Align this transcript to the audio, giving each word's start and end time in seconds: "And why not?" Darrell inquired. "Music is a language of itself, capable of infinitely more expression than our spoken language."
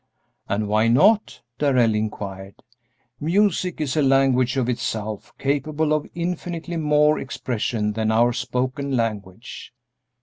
"And 0.49 0.67
why 0.67 0.87
not?" 0.87 1.41
Darrell 1.59 1.93
inquired. 1.93 2.55
"Music 3.19 3.79
is 3.79 3.95
a 3.95 4.01
language 4.01 4.57
of 4.57 4.67
itself, 4.67 5.31
capable 5.37 5.93
of 5.93 6.09
infinitely 6.15 6.77
more 6.77 7.19
expression 7.19 7.91
than 7.93 8.11
our 8.11 8.33
spoken 8.33 8.97
language." 8.97 9.71